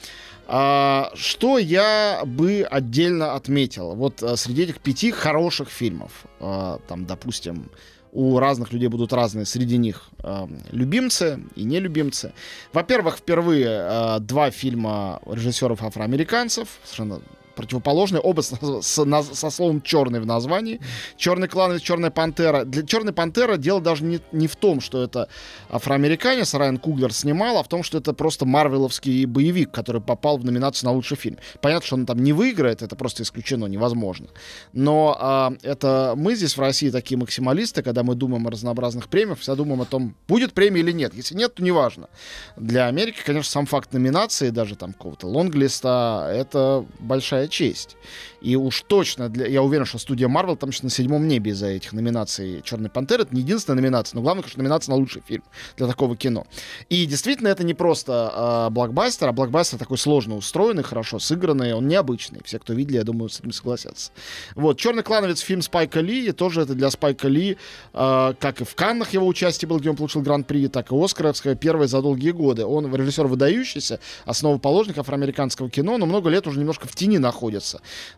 А, 0.55 1.11
что 1.15 1.57
я 1.57 2.25
бы 2.27 2.67
отдельно 2.71 3.35
отметил? 3.35 3.95
Вот 3.95 4.23
а, 4.23 4.37
среди 4.37 4.65
этих 4.65 4.81
пяти 4.81 5.11
хороших 5.11 5.71
фильмов, 5.71 6.27
а, 6.41 6.79
там, 6.89 7.07
допустим, 7.07 7.71
у 8.13 8.39
разных 8.39 8.71
людей 8.75 8.89
будут 8.89 9.15
разные 9.15 9.47
среди 9.47 9.79
них 9.79 10.11
э, 10.23 10.47
любимцы 10.71 11.43
и 11.57 11.65
нелюбимцы. 11.65 12.35
Во-первых, 12.75 13.17
впервые 13.17 13.67
э, 13.67 14.19
два 14.21 14.51
фильма 14.51 15.23
режиссеров 15.25 15.83
афроамериканцев, 15.83 16.69
совершенно 16.85 17.23
противоположные, 17.55 18.21
оба 18.21 18.41
с- 18.43 18.55
с- 18.83 19.35
со 19.39 19.51
словом 19.51 19.81
черный 19.83 20.21
в 20.21 20.27
названии. 20.27 20.81
Черный 21.17 21.49
клан 21.49 21.77
и 21.77 21.81
черная 21.81 22.11
пантера. 22.11 22.65
Для 22.65 22.83
черной 22.85 23.13
пантеры 23.13 23.59
дело 23.59 23.81
даже 23.81 24.05
не, 24.05 24.21
не 24.33 24.47
в 24.47 24.57
том, 24.57 24.81
что 24.81 25.03
это 25.03 25.29
афроамериканец 25.71 26.55
Райан 26.55 26.79
Куглер 26.79 27.13
снимал, 27.13 27.59
а 27.59 27.63
в 27.63 27.69
том, 27.69 27.83
что 27.83 27.99
это 27.99 28.13
просто 28.13 28.45
марвеловский 28.47 29.25
боевик, 29.25 29.71
который 29.71 30.01
попал 30.01 30.39
в 30.39 30.45
номинацию 30.45 30.89
на 30.89 30.95
лучший 30.95 31.17
фильм. 31.17 31.39
Понятно, 31.61 31.87
что 31.87 31.97
он 31.97 32.07
там 32.07 32.23
не 32.23 32.33
выиграет, 32.33 32.83
это 32.83 32.97
просто 32.97 33.23
исключено, 33.23 33.67
невозможно. 33.67 34.27
Но 34.73 35.17
а, 35.19 35.53
это 35.63 36.15
мы 36.17 36.35
здесь 36.35 36.57
в 36.57 36.61
России 36.61 36.91
такие 36.91 37.19
максималисты, 37.19 37.83
когда 37.83 38.03
мы 38.03 38.15
думаем 38.15 38.47
о 38.47 38.51
разнообразных 38.51 39.09
премиях, 39.09 39.39
всегда 39.39 39.57
думаем 39.57 39.81
о 39.81 39.85
том, 39.87 40.15
будет 40.29 40.53
премия 40.53 40.81
или 40.81 40.93
нет. 40.93 41.15
Если 41.15 41.35
нет, 41.35 41.55
то 41.55 41.63
неважно. 41.63 42.09
Для 42.57 42.87
Америки, 42.87 43.19
конечно, 43.25 43.51
сам 43.51 43.67
факт 43.67 43.93
номинации, 43.93 44.51
даже 44.51 44.77
там 44.77 44.93
какого-то 44.93 45.27
лонглиста, 45.27 46.31
это 46.33 46.85
большая 46.99 47.42
честь. 47.49 47.97
И 48.41 48.57
уж 48.57 48.83
точно, 48.83 49.29
для, 49.29 49.47
я 49.47 49.63
уверен, 49.63 49.85
что 49.85 49.99
студия 49.99 50.29
Marvel 50.29 50.57
там 50.57 50.73
сейчас 50.73 50.83
на 50.83 50.91
седьмом 50.91 51.29
небе 51.29 51.53
из-за 51.53 51.69
этих 51.69 51.93
номинаций 51.93 52.61
Черный 52.65 52.91
Пантер. 52.91 53.21
Это 53.21 53.35
не 53.35 53.43
единственная 53.43 53.81
номинация, 53.81 54.17
но 54.17 54.23
главное, 54.23 54.43
конечно, 54.43 54.63
номинация 54.63 54.93
на 54.93 54.97
лучший 54.99 55.23
фильм 55.27 55.45
для 55.77 55.87
такого 55.87 56.17
кино. 56.17 56.47
И 56.89 57.07
действительно, 57.07 57.49
это 57.49 57.65
не 57.65 57.75
просто 57.75 58.67
э, 58.69 58.71
блокбастер, 58.73 59.29
а 59.29 59.33
блокбастер 59.33 59.79
такой 59.79 59.99
сложно 59.99 60.37
устроенный, 60.37 60.83
хорошо 60.83 61.19
сыгранный, 61.19 61.75
он 61.75 61.87
необычный. 61.87 62.41
Все, 62.45 62.59
кто 62.59 62.73
видели, 62.73 62.97
я 62.97 63.05
думаю, 63.05 63.29
с 63.29 63.41
этим 63.41 63.53
согласятся. 63.53 64.11
Вот, 64.55 64.79
«Черный 64.79 65.03
клановец» 65.03 65.41
фильм 65.41 65.63
Спайка 65.63 66.01
Ли, 66.01 66.27
и 66.27 66.33
тоже 66.33 66.63
это 66.63 66.75
для 66.75 66.91
Спайка 66.91 67.29
Ли, 67.29 67.57
э, 67.93 68.35
как 68.39 68.61
и 68.61 68.65
в 68.65 68.75
Каннах 68.75 69.13
его 69.13 69.27
участие 69.27 69.69
было, 69.69 69.79
где 69.79 69.91
он 69.91 69.97
получил 69.97 70.23
гран-при, 70.23 70.69
так 70.69 70.91
и 70.93 70.95
Оскаровское 70.97 71.55
первое 71.55 71.87
за 71.87 72.03
долгие 72.03 72.31
годы. 72.33 72.65
Он 72.65 72.93
режиссер 72.95 73.27
выдающийся, 73.27 74.01
основоположник 74.25 74.99
афроамериканского 74.99 75.71
кино, 75.71 75.99
но 75.99 76.07
много 76.07 76.29
лет 76.29 76.47
уже 76.47 76.59
немножко 76.59 76.89
в 76.89 76.95
тени 76.95 77.19
находится. 77.19 77.32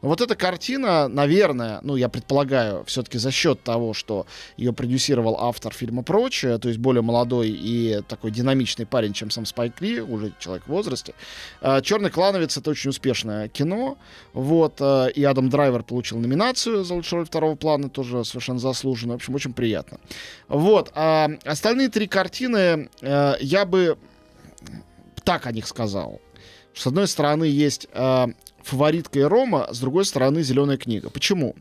Но 0.03 0.09
вот 0.09 0.21
эта 0.21 0.35
картина, 0.37 1.09
наверное, 1.09 1.81
ну, 1.83 1.97
я 1.97 2.09
предполагаю, 2.09 2.85
все-таки 2.85 3.19
за 3.19 3.31
счет 3.31 3.63
того, 3.63 3.95
что 3.95 4.27
ее 4.57 4.73
продюсировал 4.73 5.37
автор 5.39 5.73
фильма 5.73 6.03
«Прочее», 6.03 6.59
то 6.59 6.69
есть 6.69 6.81
более 6.81 7.03
молодой 7.03 7.51
и 7.51 8.03
такой 8.09 8.31
динамичный 8.31 8.87
парень, 8.87 9.13
чем 9.13 9.31
сам 9.31 9.47
Спайк 9.47 9.81
Ли, 9.81 10.01
уже 10.01 10.33
человек 10.39 10.65
в 10.67 10.69
возрасте. 10.69 11.15
«Черный 11.83 12.11
клановец»— 12.11 12.57
это 12.59 12.71
очень 12.71 12.91
успешное 12.91 13.49
кино, 13.49 13.97
вот, 14.33 14.77
э, 14.81 15.11
и 15.15 15.25
Адам 15.25 15.49
Драйвер 15.49 15.83
получил 15.83 16.19
номинацию 16.19 16.85
за 16.85 16.95
лучшую 16.95 17.21
роль 17.21 17.27
второго 17.27 17.55
плана, 17.55 17.89
тоже 17.89 18.25
совершенно 18.25 18.59
заслуженно, 18.59 19.15
в 19.15 19.17
общем, 19.17 19.35
очень 19.35 19.53
приятно. 19.53 19.99
Вот, 20.49 20.91
а 20.95 21.31
остальные 21.45 21.89
три 21.89 22.07
картины 22.07 22.89
э, 23.01 23.35
я 23.41 23.65
бы 23.65 23.97
так 25.25 25.47
о 25.47 25.53
них 25.53 25.67
сказал. 25.67 26.21
С 26.75 26.87
одной 26.87 27.07
стороны, 27.07 27.45
есть 27.45 27.89
э, 27.93 28.27
фаворитка 28.63 29.19
и 29.21 29.23
Рома, 29.23 29.69
с 29.73 29.79
другой 29.79 30.05
стороны, 30.05 30.43
зеленая 30.43 30.77
книга. 30.77 31.11
Почему? 31.11 31.55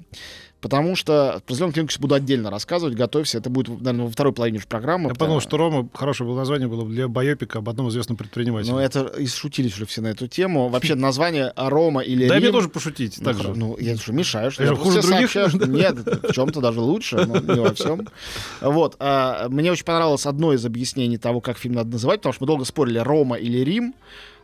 Потому 0.63 0.95
что 0.95 1.41
про 1.45 1.55
книгу 1.55 1.89
сейчас 1.89 1.99
буду 1.99 2.15
отдельно 2.15 2.49
рассказывать, 2.49 2.95
готовься, 2.95 3.37
это 3.37 3.49
будет, 3.49 3.67
наверное, 3.81 4.05
во 4.05 4.09
второй 4.09 4.31
половине 4.31 4.61
программы. 4.65 5.09
Я 5.09 5.13
подумал, 5.13 5.41
что 5.41 5.57
Рома 5.57 5.89
хорошее 5.93 6.25
было 6.25 6.37
название 6.37 6.69
было 6.69 6.87
для 6.87 7.09
байопика 7.09 7.59
об 7.59 7.67
одном 7.67 7.89
известном 7.89 8.15
предпринимателе. 8.15 8.71
Ну, 8.71 8.79
это 8.79 9.07
и 9.07 9.27
шутились 9.27 9.73
уже 9.73 9.85
все 9.85 9.99
на 9.99 10.07
эту 10.07 10.29
тему. 10.29 10.69
Вообще, 10.69 10.95
название 10.95 11.51
Рома 11.57 11.99
или 11.99 12.29
Рим... 12.29 12.37
мне 12.37 12.49
тоже 12.49 12.69
пошутить. 12.69 13.19
Так 13.21 13.35
же. 13.35 13.53
ну, 13.53 13.75
я 13.77 13.97
что, 13.97 14.13
мешаю, 14.13 14.51
что 14.51 14.63
Я 14.63 14.69
же 14.69 14.77
хуже 14.77 15.01
других? 15.01 15.35
Нет, 15.67 15.97
в 15.97 16.31
чем-то 16.31 16.61
даже 16.61 16.79
лучше, 16.79 17.17
но 17.25 17.39
не 17.39 17.59
во 17.59 17.73
всем. 17.73 18.07
Вот. 18.61 18.95
а, 18.99 19.49
Мне 19.49 19.69
очень 19.69 19.83
понравилось 19.83 20.25
одно 20.25 20.53
из 20.53 20.65
объяснений 20.65 21.17
того, 21.17 21.41
как 21.41 21.57
фильм 21.57 21.75
надо 21.75 21.91
называть, 21.91 22.21
потому 22.21 22.31
что 22.31 22.43
мы 22.43 22.47
долго 22.47 22.63
спорили, 22.63 22.99
Рома 22.99 23.35
или 23.35 23.57
Рим. 23.57 23.95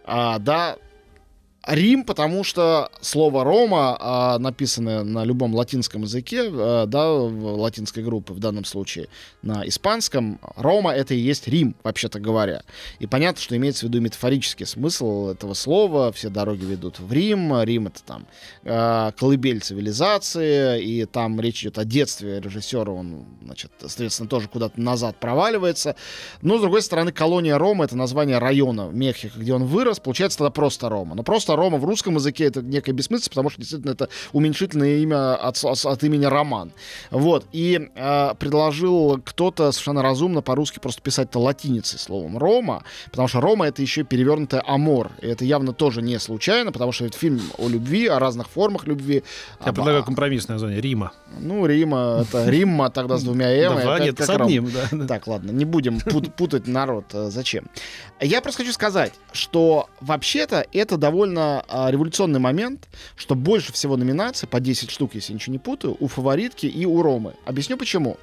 А, 0.04 0.38
Да, 0.40 0.76
Рим, 1.68 2.06
потому 2.06 2.44
что 2.44 2.90
слово 3.02 3.44
Рома, 3.44 3.98
а, 4.00 4.40
написанное 4.40 5.04
на 5.04 5.26
любом 5.26 5.54
латинском 5.54 6.04
языке, 6.04 6.50
а, 6.50 6.86
да, 6.86 7.12
в 7.12 7.60
латинской 7.60 8.02
группе 8.02 8.34
в 8.34 8.40
данном 8.40 8.64
случае 8.64 9.10
на 9.42 9.68
испанском, 9.68 10.40
Рома 10.56 10.92
это 10.92 11.14
и 11.14 11.18
есть 11.18 11.48
Рим, 11.48 11.76
вообще-то 11.84 12.20
говоря. 12.20 12.64
И 13.00 13.08
понятно, 13.08 13.42
что 13.42 13.58
имеется 13.58 13.86
в 13.86 13.90
виду 13.90 14.00
метафорический 14.00 14.66
смысл 14.66 15.30
этого 15.30 15.54
слова. 15.54 16.12
Все 16.14 16.30
дороги 16.30 16.64
ведут 16.64 17.00
в 17.00 17.12
Рим. 17.12 17.62
Рим 17.62 17.88
это 17.88 18.04
там 18.04 18.26
а, 18.64 19.12
колыбель 19.12 19.60
цивилизации, 19.60 20.82
и 20.82 21.06
там 21.06 21.42
речь 21.42 21.62
идет 21.64 21.78
о 21.78 21.84
детстве 21.84 22.40
режиссера, 22.40 22.92
он, 22.92 23.26
значит, 23.44 23.72
соответственно, 23.80 24.30
тоже 24.30 24.48
куда-то 24.48 24.80
назад 24.80 25.18
проваливается. 25.18 25.96
Но, 26.42 26.58
с 26.58 26.62
другой 26.62 26.82
стороны, 26.82 27.12
колония 27.12 27.58
Рома— 27.58 27.84
это 27.86 27.98
название 27.98 28.38
района 28.38 28.90
Мехико, 28.92 29.38
где 29.38 29.54
он 29.54 29.66
вырос, 29.66 30.00
получается 30.00 30.38
тогда 30.38 30.52
просто 30.52 30.88
Рома. 30.88 31.16
Но 31.16 31.24
просто 31.24 31.49
Рома 31.56 31.78
в 31.78 31.86
русском 31.86 32.16
языке 32.16 32.46
это 32.46 32.62
некая 32.62 32.94
бессмыслица, 32.94 33.30
потому 33.30 33.50
что 33.50 33.60
действительно 33.60 33.92
это 33.92 34.10
уменьшительное 34.34 34.98
имя 34.98 35.36
от, 35.36 35.64
от, 35.64 36.04
имени 36.04 36.26
Роман. 36.26 36.72
Вот. 37.12 37.46
И 37.52 37.90
э, 37.96 38.34
предложил 38.40 39.22
кто-то 39.24 39.72
совершенно 39.72 40.02
разумно 40.02 40.42
по-русски 40.42 40.80
просто 40.80 41.02
писать-то 41.02 41.40
латиницей 41.40 42.00
словом 42.00 42.38
Рома, 42.38 42.84
потому 43.12 43.28
что 43.28 43.42
Рома 43.42 43.68
это 43.68 43.82
еще 43.82 44.04
перевернутое 44.04 44.64
амор. 44.66 45.12
И 45.22 45.28
это 45.28 45.46
явно 45.46 45.74
тоже 45.74 46.02
не 46.02 46.20
случайно, 46.20 46.72
потому 46.72 46.92
что 46.92 47.06
это 47.06 47.18
фильм 47.18 47.42
о 47.58 47.68
любви, 47.68 48.08
о 48.08 48.20
разных 48.20 48.50
формах 48.50 48.88
любви. 48.88 49.24
Я 49.66 49.74
предлагаю 49.74 50.04
компромиссное 50.04 50.56
название 50.56 50.82
Рима. 50.82 51.12
Ну, 51.40 51.66
Рима, 51.66 52.26
это 52.28 52.50
Рима 52.50 52.90
тогда 52.90 53.18
с 53.18 53.24
двумя 53.24 53.52
«м». 53.52 53.82
Два, 53.82 54.00
нет, 54.00 54.20
с 54.20 54.30
одним, 54.30 54.72
да. 54.72 55.08
Так, 55.08 55.28
ладно, 55.28 55.52
не 55.52 55.66
будем 55.66 56.00
путать 56.00 56.68
народ. 56.68 57.06
Э, 57.14 57.30
зачем? 57.30 57.66
Я 58.20 58.42
просто 58.42 58.64
хочу 58.64 58.74
сказать, 58.74 59.14
что 59.32 59.90
вообще-то 60.02 60.66
это 60.74 60.98
довольно 60.98 61.39
а, 61.40 61.90
революционный 61.92 62.40
момент, 62.40 62.88
что 63.16 63.36
больше 63.36 63.74
всего 63.74 63.98
номинаций, 63.98 64.48
по 64.48 64.60
10 64.60 64.90
штук, 64.90 65.16
если 65.16 65.34
я 65.34 65.36
ничего 65.36 65.54
не 65.54 65.60
путаю, 65.60 65.98
у 66.00 66.08
«Фаворитки» 66.08 66.66
и 66.66 66.86
у 66.86 67.02
«Ромы». 67.02 67.34
Объясню 67.46 67.78
почему. 67.78 68.18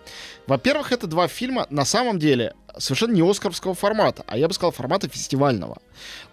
Во-первых, 0.46 0.92
это 0.92 1.06
два 1.06 1.28
фильма 1.28 1.66
на 1.70 1.84
самом 1.84 2.18
деле 2.18 2.54
совершенно 2.78 3.12
не 3.12 3.22
оскаровского 3.22 3.74
формата, 3.74 4.22
а 4.26 4.36
я 4.36 4.48
бы 4.48 4.54
сказал 4.54 4.72
формата 4.72 5.08
фестивального. 5.08 5.78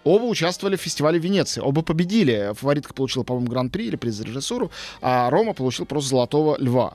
Оба 0.04 0.24
участвовали 0.24 0.76
в 0.76 0.80
фестивале 0.80 1.18
Венеции, 1.18 1.60
оба 1.60 1.82
победили. 1.82 2.52
Фаворитка 2.54 2.94
получила, 2.94 3.22
по-моему, 3.22 3.50
гран-при 3.50 3.86
или 3.86 3.96
приз 3.96 4.14
за 4.14 4.24
режиссуру, 4.24 4.70
а 5.00 5.30
Рома 5.30 5.54
получил 5.54 5.86
просто 5.86 6.10
«Золотого 6.10 6.56
льва». 6.58 6.94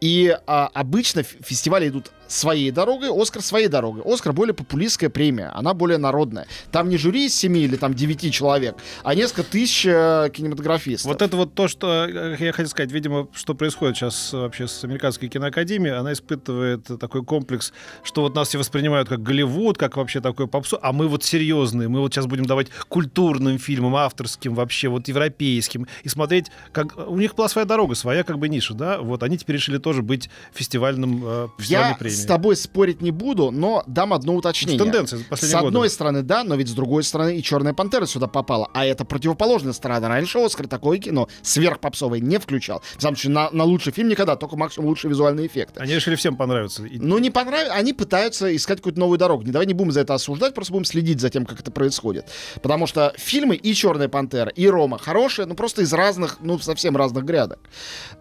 И 0.00 0.34
а, 0.46 0.70
обычно 0.72 1.22
фестивали 1.22 1.88
идут 1.88 2.10
своей 2.30 2.70
дорогой, 2.70 3.10
Оскар 3.10 3.42
своей 3.42 3.68
дорогой. 3.68 4.02
Оскар 4.04 4.32
более 4.32 4.54
популистская 4.54 5.10
премия, 5.10 5.50
она 5.54 5.74
более 5.74 5.98
народная. 5.98 6.46
Там 6.70 6.88
не 6.88 6.96
жюри 6.96 7.26
из 7.26 7.34
7 7.34 7.56
или 7.56 7.76
там 7.76 7.94
9 7.94 8.32
человек, 8.32 8.76
а 9.02 9.14
несколько 9.14 9.42
тысяч 9.42 9.84
э, 9.86 10.30
кинематографистов. 10.32 11.10
Вот 11.10 11.22
это 11.22 11.36
вот 11.36 11.54
то, 11.54 11.68
что 11.68 12.06
э, 12.06 12.36
я 12.38 12.52
хотел 12.52 12.70
сказать, 12.70 12.92
видимо, 12.92 13.28
что 13.34 13.54
происходит 13.54 13.96
сейчас 13.96 14.32
вообще 14.32 14.68
с 14.68 14.84
американской 14.84 15.28
киноакадемией, 15.28 15.96
она 15.96 16.12
испытывает 16.12 16.86
такой 17.00 17.24
комплекс, 17.24 17.72
что 18.04 18.22
вот 18.22 18.34
нас 18.34 18.48
все 18.48 18.58
воспринимают 18.58 19.08
как 19.08 19.22
Голливуд, 19.22 19.76
как 19.76 19.96
вообще 19.96 20.20
такой 20.20 20.46
попсу, 20.46 20.78
а 20.80 20.92
мы 20.92 21.08
вот 21.08 21.24
серьезные, 21.24 21.88
мы 21.88 22.00
вот 22.00 22.14
сейчас 22.14 22.26
будем 22.26 22.46
давать 22.46 22.68
культурным 22.88 23.58
фильмам, 23.58 23.96
авторским, 23.96 24.54
вообще 24.54 24.88
вот 24.88 25.08
европейским, 25.08 25.86
и 26.04 26.08
смотреть, 26.08 26.46
как 26.72 26.96
у 26.96 27.18
них 27.18 27.34
была 27.34 27.48
своя 27.48 27.66
дорога, 27.66 27.94
своя 27.94 28.22
как 28.22 28.38
бы 28.38 28.48
ниша, 28.48 28.74
да, 28.74 28.98
вот 28.98 29.22
они 29.22 29.36
теперь 29.36 29.56
решили 29.56 29.78
тоже 29.78 30.02
быть 30.02 30.30
фестивальным, 30.54 31.22
э, 31.24 31.48
фестивальной 31.58 31.90
я 31.90 31.96
премией 31.96 32.19
с 32.20 32.26
тобой 32.26 32.56
спорить 32.56 33.02
не 33.02 33.10
буду, 33.10 33.50
но 33.50 33.82
дам 33.86 34.12
одно 34.12 34.34
уточнение. 34.34 34.78
Тенденция 34.78 35.20
С 35.30 35.54
одной 35.54 35.70
года. 35.70 35.88
стороны, 35.88 36.22
да, 36.22 36.44
но 36.44 36.54
ведь 36.54 36.68
с 36.68 36.72
другой 36.72 37.02
стороны 37.02 37.38
и 37.38 37.42
«Черная 37.42 37.74
пантера» 37.74 38.06
сюда 38.06 38.26
попала. 38.26 38.68
А 38.74 38.84
это 38.84 39.04
противоположная 39.04 39.72
сторона. 39.72 40.08
Раньше 40.08 40.38
«Оскар» 40.38 40.66
такое 40.66 40.98
кино 40.98 41.28
сверхпопсовое 41.42 42.20
не 42.20 42.38
включал. 42.38 42.82
Потому 42.94 43.16
что 43.16 43.30
на, 43.30 43.50
на 43.50 43.64
лучший 43.64 43.92
фильм 43.92 44.08
никогда, 44.08 44.36
только 44.36 44.56
максимум 44.56 44.88
лучшие 44.88 45.10
визуальные 45.10 45.46
эффекты. 45.46 45.80
Они 45.80 45.94
решили 45.94 46.14
всем 46.16 46.36
понравиться. 46.36 46.82
Ну, 46.90 47.18
не 47.18 47.30
понравится. 47.30 47.74
Они 47.74 47.92
пытаются 47.92 48.54
искать 48.54 48.78
какую-то 48.78 49.00
новую 49.00 49.18
дорогу. 49.18 49.42
Не 49.42 49.52
давай 49.52 49.66
не 49.66 49.74
будем 49.74 49.92
за 49.92 50.00
это 50.00 50.14
осуждать, 50.14 50.54
просто 50.54 50.72
будем 50.72 50.84
следить 50.84 51.20
за 51.20 51.30
тем, 51.30 51.46
как 51.46 51.60
это 51.60 51.70
происходит. 51.70 52.26
Потому 52.62 52.86
что 52.86 53.12
фильмы 53.16 53.56
и 53.56 53.74
«Черная 53.74 54.08
пантера», 54.08 54.50
и 54.50 54.66
«Рома» 54.68 54.98
хорошие, 54.98 55.46
но 55.46 55.54
просто 55.54 55.82
из 55.82 55.92
разных, 55.92 56.38
ну, 56.40 56.58
совсем 56.58 56.96
разных 56.96 57.24
грядок. 57.24 57.58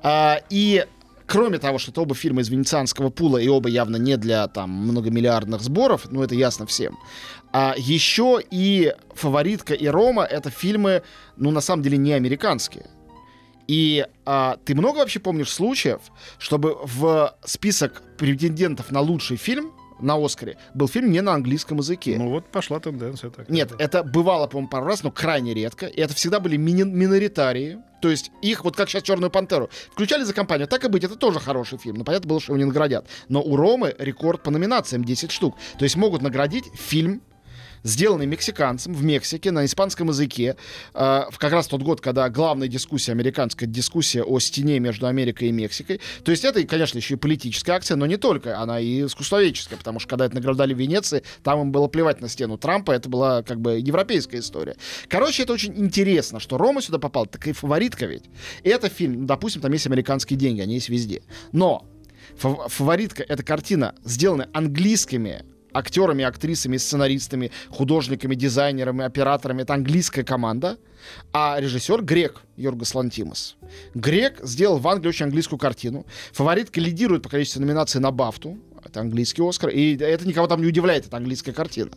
А, 0.01 0.39
и 0.49 0.85
Кроме 1.29 1.59
того, 1.59 1.77
что 1.77 1.91
это 1.91 2.01
оба 2.01 2.15
фильма 2.15 2.41
из 2.41 2.49
венецианского 2.49 3.11
пула, 3.11 3.37
и 3.37 3.47
оба 3.47 3.69
явно 3.69 3.97
не 3.97 4.17
для 4.17 4.47
там 4.47 4.71
многомиллиардных 4.71 5.61
сборов, 5.61 6.07
ну 6.09 6.23
это 6.23 6.33
ясно 6.33 6.65
всем. 6.65 6.97
А 7.53 7.75
еще 7.77 8.41
и 8.49 8.95
«Фаворитка» 9.13 9.75
и 9.75 9.87
«Рома»— 9.87 10.23
это 10.29 10.49
фильмы, 10.49 11.03
ну 11.37 11.51
на 11.51 11.61
самом 11.61 11.83
деле 11.83 11.97
не 11.97 12.13
американские. 12.13 12.87
И 13.67 14.07
а, 14.25 14.57
ты 14.65 14.73
много 14.73 14.97
вообще 14.97 15.19
помнишь 15.19 15.51
случаев, 15.51 16.01
чтобы 16.39 16.75
в 16.83 17.35
список 17.45 18.01
претендентов 18.17 18.89
на 18.89 19.01
лучший 19.01 19.37
фильм 19.37 19.71
на 19.99 20.23
Оскаре 20.23 20.57
был 20.73 20.87
фильм 20.87 21.11
не 21.11 21.21
на 21.21 21.33
английском 21.33 21.77
языке. 21.77 22.15
Ну 22.17 22.29
вот 22.29 22.45
пошла 22.51 22.79
тенденция. 22.79 23.29
Так, 23.29 23.49
Нет, 23.49 23.71
это 23.79 24.03
бывало, 24.03 24.47
по-моему, 24.47 24.69
пару 24.69 24.85
раз, 24.85 25.03
но 25.03 25.11
крайне 25.11 25.53
редко. 25.53 25.85
И 25.85 25.99
это 26.01 26.13
всегда 26.13 26.39
были 26.39 26.57
мини- 26.57 26.83
миноритарии. 26.85 27.79
То 28.01 28.09
есть 28.09 28.31
их, 28.41 28.63
вот 28.63 28.77
как 28.77 28.89
сейчас 28.89 29.03
«Черную 29.03 29.29
пантеру», 29.29 29.69
включали 29.91 30.23
за 30.23 30.33
компанию. 30.33 30.67
Так 30.67 30.85
и 30.85 30.87
быть, 30.87 31.03
это 31.03 31.15
тоже 31.17 31.39
хороший 31.39 31.77
фильм. 31.77 31.95
Но 31.97 32.03
понятно 32.05 32.29
было, 32.29 32.39
что 32.39 32.53
его 32.53 32.57
не 32.57 32.65
наградят. 32.65 33.05
Но 33.27 33.41
у 33.41 33.57
Ромы 33.57 33.93
рекорд 33.99 34.41
по 34.41 34.51
номинациям 34.51 35.03
10 35.03 35.31
штук. 35.31 35.55
То 35.77 35.83
есть 35.83 35.97
могут 35.97 36.21
наградить 36.21 36.65
фильм 36.75 37.21
сделанный 37.83 38.25
мексиканцем 38.25 38.93
в 38.93 39.03
Мексике 39.03 39.51
на 39.51 39.65
испанском 39.65 40.09
языке. 40.09 40.55
Э, 40.93 41.23
в 41.29 41.37
как 41.37 41.51
раз 41.51 41.67
тот 41.67 41.81
год, 41.81 42.01
когда 42.01 42.29
главная 42.29 42.67
дискуссия 42.67 43.11
американская, 43.11 43.67
дискуссия 43.67 44.23
о 44.23 44.39
стене 44.39 44.79
между 44.79 45.07
Америкой 45.07 45.49
и 45.49 45.51
Мексикой. 45.51 46.01
То 46.23 46.31
есть 46.31 46.45
это, 46.45 46.63
конечно, 46.65 46.97
еще 46.97 47.15
и 47.15 47.17
политическая 47.17 47.73
акция, 47.73 47.95
но 47.95 48.05
не 48.05 48.17
только, 48.17 48.59
она 48.59 48.79
и 48.79 49.05
искусствоведческая, 49.05 49.77
потому 49.77 49.99
что 49.99 50.09
когда 50.09 50.25
это 50.25 50.35
награждали 50.35 50.73
в 50.73 50.77
Венеции, 50.77 51.23
там 51.43 51.61
им 51.61 51.71
было 51.71 51.87
плевать 51.87 52.21
на 52.21 52.29
стену 52.29 52.57
Трампа, 52.57 52.91
это 52.91 53.09
была 53.09 53.43
как 53.43 53.59
бы 53.59 53.79
европейская 53.79 54.39
история. 54.39 54.75
Короче, 55.07 55.43
это 55.43 55.53
очень 55.53 55.73
интересно, 55.77 56.39
что 56.39 56.57
Рома 56.57 56.81
сюда 56.81 56.99
попал, 56.99 57.25
так 57.25 57.47
и 57.47 57.51
фаворитка 57.51 58.05
ведь. 58.05 58.23
Это 58.63 58.89
фильм, 58.89 59.25
допустим, 59.25 59.61
там 59.61 59.71
есть 59.73 59.87
американские 59.87 60.37
деньги, 60.37 60.61
они 60.61 60.75
есть 60.75 60.89
везде. 60.89 61.21
Но 61.51 61.85
фаворитка— 62.37 63.23
это 63.27 63.43
картина, 63.43 63.95
сделанная 64.03 64.49
английскими 64.53 65.45
актерами, 65.73 66.23
актрисами, 66.23 66.77
сценаристами, 66.77 67.51
художниками, 67.69 68.35
дизайнерами, 68.35 69.05
операторами. 69.05 69.61
Это 69.61 69.73
английская 69.73 70.23
команда. 70.23 70.77
А 71.31 71.59
режиссер 71.59 72.01
грек 72.01 72.41
Йоргос 72.57 72.93
Лантимос. 72.93 73.55
Грек 73.93 74.39
сделал 74.43 74.79
в 74.79 74.87
Англии 74.87 75.09
очень 75.09 75.25
английскую 75.25 75.57
картину. 75.57 76.05
Фаворитка 76.33 76.81
лидирует 76.81 77.23
по 77.23 77.29
количеству 77.29 77.61
номинаций 77.61 78.01
на 78.01 78.11
Бафту. 78.11 78.57
Это 78.89 79.01
английский 79.01 79.47
Оскар. 79.47 79.69
И 79.69 79.95
это 79.97 80.27
никого 80.27 80.47
там 80.47 80.61
не 80.61 80.67
удивляет, 80.67 81.05
это 81.05 81.17
английская 81.17 81.53
картина. 81.53 81.91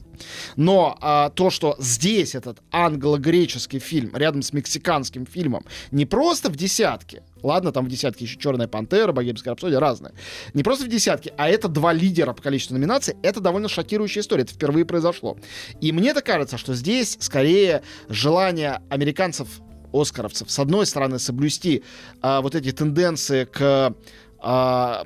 Но 0.57 0.97
а, 1.01 1.31
то, 1.31 1.51
что 1.51 1.75
здесь 1.79 2.35
этот 2.35 2.59
англо-греческий 2.71 3.79
фильм 3.79 4.15
рядом 4.15 4.43
с 4.43 4.53
мексиканским 4.53 5.27
фильмом 5.27 5.65
не 5.91 6.07
просто 6.07 6.51
в 6.51 6.57
десятке, 6.57 7.23
Ладно, 7.43 7.73
там 7.73 7.87
в 7.87 7.89
десятке 7.89 8.25
еще 8.25 8.39
Черная 8.39 8.69
пантера, 8.69 9.11
Богемская 9.11 9.53
рапсодия, 9.53 9.81
разные. 9.81 10.13
Не 10.55 10.63
просто 10.63 10.85
в 10.85 10.89
десятке, 10.89 11.33
а 11.37 11.49
это 11.49 11.67
два 11.67 11.93
лидера 11.93 12.33
по 12.35 12.43
количеству 12.43 12.75
номинаций. 12.75 13.17
Это 13.23 13.41
довольно 13.41 13.69
шокирующая 13.69 14.23
история. 14.23 14.45
Это 14.45 14.55
впервые 14.55 14.85
произошло. 14.85 15.37
И 15.81 15.91
мне 15.91 16.15
так 16.15 16.25
кажется, 16.25 16.57
что 16.57 16.75
здесь 16.75 17.17
скорее 17.21 17.83
желание 18.09 18.81
американцев 18.91 19.49
оскаровцев, 19.93 20.51
с 20.51 20.59
одной 20.59 20.87
стороны, 20.87 21.19
соблюсти 21.19 21.83
а, 22.21 22.41
вот 22.41 22.55
эти 22.55 22.73
тенденции 22.73 23.45
к 23.45 23.95
а, 24.39 25.05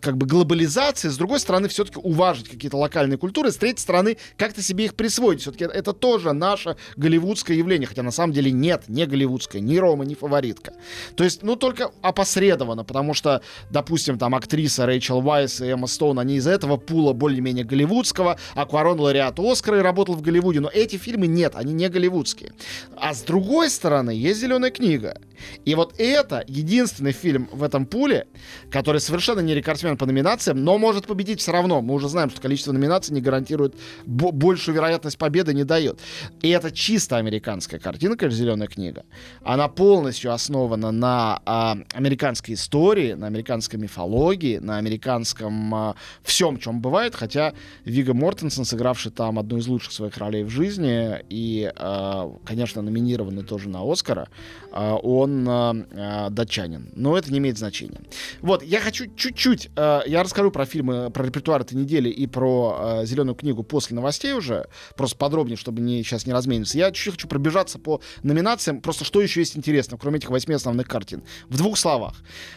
как 0.00 0.16
бы 0.16 0.26
глобализации, 0.26 1.08
с 1.08 1.16
другой 1.16 1.40
стороны, 1.40 1.68
все-таки 1.68 1.98
уважить 1.98 2.48
какие-то 2.48 2.76
локальные 2.76 3.18
культуры, 3.18 3.50
с 3.50 3.56
третьей 3.56 3.82
стороны, 3.82 4.16
как-то 4.36 4.62
себе 4.62 4.86
их 4.86 4.94
присвоить. 4.94 5.40
Все-таки 5.40 5.64
это 5.64 5.92
тоже 5.92 6.32
наше 6.32 6.76
голливудское 6.96 7.56
явление, 7.56 7.86
хотя 7.86 8.02
на 8.02 8.10
самом 8.10 8.32
деле 8.32 8.50
нет, 8.50 8.84
не 8.88 9.06
голливудское, 9.06 9.60
ни 9.60 9.76
Рома, 9.76 10.04
ни 10.04 10.14
фаворитка. 10.14 10.72
То 11.16 11.24
есть, 11.24 11.42
ну, 11.42 11.56
только 11.56 11.90
опосредованно, 12.02 12.84
потому 12.84 13.14
что, 13.14 13.42
допустим, 13.70 14.18
там 14.18 14.34
актриса 14.34 14.86
Рэйчел 14.86 15.20
Вайс 15.20 15.60
и 15.60 15.66
Эмма 15.66 15.86
Стоун, 15.86 16.18
они 16.18 16.36
из 16.36 16.46
этого 16.46 16.76
пула 16.76 17.12
более-менее 17.12 17.64
голливудского, 17.64 18.38
а 18.54 18.66
Куарон 18.66 19.00
лауреат 19.00 19.38
Оскара 19.38 19.78
и 19.78 19.82
работал 19.82 20.14
в 20.14 20.22
Голливуде, 20.22 20.60
но 20.60 20.70
эти 20.72 20.96
фильмы 20.96 21.26
нет, 21.26 21.52
они 21.54 21.72
не 21.72 21.88
голливудские. 21.88 22.52
А 22.96 23.14
с 23.14 23.22
другой 23.22 23.70
стороны, 23.70 24.10
есть 24.10 24.40
«Зеленая 24.40 24.70
книга». 24.70 25.20
И 25.64 25.74
вот 25.74 25.94
это 25.98 26.44
единственный 26.46 27.12
фильм 27.12 27.48
в 27.52 27.62
этом 27.62 27.86
пуле, 27.86 28.26
который 28.70 29.00
совершенно 29.00 29.40
не 29.40 29.54
рекордсмен 29.54 29.87
спортсмен 29.88 29.96
по 29.96 30.06
номинациям, 30.06 30.64
но 30.64 30.78
может 30.78 31.06
победить 31.06 31.40
все 31.40 31.52
равно. 31.52 31.80
Мы 31.80 31.94
уже 31.94 32.08
знаем, 32.08 32.30
что 32.30 32.40
количество 32.40 32.72
номинаций 32.72 33.14
не 33.14 33.20
гарантирует 33.20 33.74
большую 34.06 34.74
вероятность 34.74 35.18
победы, 35.18 35.54
не 35.54 35.64
дает. 35.64 36.00
И 36.42 36.48
это 36.50 36.70
чисто 36.70 37.16
американская 37.16 37.80
картинка, 37.80 38.28
«Зеленая 38.30 38.68
книга». 38.68 39.04
Она 39.42 39.68
полностью 39.68 40.32
основана 40.32 40.90
на 40.90 41.40
а, 41.44 41.76
американской 41.94 42.54
истории, 42.54 43.14
на 43.14 43.26
американской 43.26 43.78
мифологии, 43.78 44.58
на 44.58 44.78
американском 44.78 45.74
а, 45.74 45.94
всем, 46.22 46.58
чем 46.58 46.80
бывает, 46.80 47.14
хотя 47.14 47.52
Вига 47.84 48.14
Мортенсен, 48.14 48.64
сыгравший 48.64 49.12
там 49.12 49.38
одну 49.38 49.58
из 49.58 49.66
лучших 49.66 49.92
своих 49.92 50.18
ролей 50.18 50.44
в 50.44 50.50
жизни 50.50 51.18
и, 51.30 51.70
а, 51.76 52.30
конечно, 52.44 52.82
номинированный 52.82 53.44
тоже 53.44 53.68
на 53.68 53.80
Оскара, 53.90 54.28
а, 54.72 54.96
он 54.96 55.46
а, 55.48 55.74
а, 55.92 56.30
датчанин. 56.30 56.90
Но 56.94 57.16
это 57.16 57.32
не 57.32 57.38
имеет 57.38 57.58
значения. 57.58 58.00
Вот, 58.40 58.62
я 58.62 58.80
хочу 58.80 59.06
чуть-чуть 59.16 59.70
э, 59.78 60.00
я 60.06 60.22
расскажу 60.22 60.50
про 60.50 60.66
фильмы, 60.66 61.10
про 61.10 61.24
репертуар 61.24 61.62
этой 61.62 61.74
недели 61.74 62.08
и 62.08 62.26
про 62.26 63.00
э, 63.02 63.06
зеленую 63.06 63.34
книгу 63.34 63.62
после 63.62 63.94
новостей 63.94 64.32
уже, 64.32 64.66
просто 64.96 65.16
подробнее, 65.16 65.56
чтобы 65.56 65.80
не, 65.80 66.02
сейчас 66.02 66.26
не 66.26 66.32
размениться. 66.32 66.76
Я 66.76 66.90
чуть-чуть 66.90 67.14
хочу 67.14 67.28
пробежаться 67.28 67.78
по 67.78 68.00
номинациям, 68.22 68.80
просто 68.80 69.04
что 69.04 69.20
еще 69.20 69.40
есть 69.40 69.56
интересно, 69.56 69.96
кроме 69.96 70.18
этих 70.18 70.30
восьми 70.30 70.54
основных 70.54 70.88
картин. 70.88 71.22
В 71.48 71.56
двух 71.56 71.78
словах. 71.78 72.14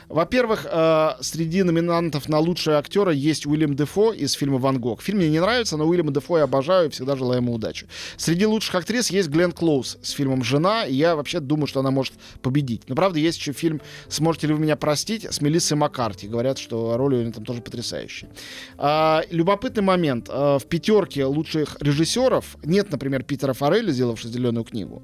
Во-первых, 0.10 0.66
э, 0.70 1.10
среди 1.22 1.64
номинантов 1.64 2.28
на 2.28 2.40
лучшего 2.40 2.78
актера 2.78 3.12
есть 3.12 3.46
Уильям 3.46 3.76
Дефо 3.76 4.12
из 4.14 4.34
фильма 4.34 4.58
«Ван 4.58 4.80
Гог». 4.80 5.02
Фильм 5.02 5.20
мне 5.20 5.30
не 5.30 5.40
нравится, 5.40 5.78
но 5.78 5.86
Уильяма 5.86 6.12
Дефо 6.12 6.38
я 6.38 6.46
обожаю 6.46 6.88
и 6.88 6.92
всегда 6.92 7.16
желаю 7.16 7.42
ему 7.42 7.54
удачи. 7.54 7.88
Среди 8.18 8.46
лучших 8.46 8.76
актрис 8.76 9.12
есть 9.12 9.30
Глен 9.30 9.52
Клоуз 9.52 9.98
с 10.02 10.12
фильмом 10.12 10.44
«Жена», 10.44 10.86
и 10.86 10.96
я 10.96 11.16
вообще 11.16 11.40
думаю, 11.40 11.68
что 11.68 11.82
она 11.82 11.92
может 11.92 12.14
победить. 12.42 12.84
Но, 12.88 12.96
правда, 12.96 13.20
есть 13.20 13.38
еще 13.38 13.54
фильм 13.54 13.82
«Сможете 14.08 14.48
ли 14.48 14.54
вы 14.54 14.60
меня 14.60 14.76
простить?» 14.76 15.26
с 15.30 15.42
Мелиссой 15.42 15.78
Маккарти. 15.78 16.28
Говорят, 16.28 16.58
что 16.58 16.98
роль 16.98 17.11
нее 17.20 17.32
там 17.32 17.46
тоже 17.46 17.62
потрясающая. 17.62 18.30
А, 18.78 19.24
любопытный 19.30 19.84
момент. 19.84 20.28
А, 20.30 20.60
в 20.60 20.66
пятерке 20.66 21.26
лучших 21.26 21.78
режиссеров 21.82 22.58
нет, 22.64 22.92
например, 22.92 23.24
Питера 23.24 23.54
Форелли, 23.54 23.92
сделавшего 23.92 24.32
«Зеленую 24.32 24.64
книгу». 24.64 25.04